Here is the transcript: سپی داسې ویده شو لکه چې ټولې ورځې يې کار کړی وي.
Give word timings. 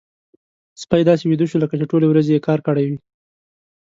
سپی 0.81 1.01
داسې 1.09 1.23
ویده 1.25 1.45
شو 1.49 1.57
لکه 1.63 1.75
چې 1.79 1.89
ټولې 1.91 2.07
ورځې 2.09 2.31
يې 2.35 2.45
کار 2.47 2.59
کړی 2.67 2.85
وي. 2.89 2.97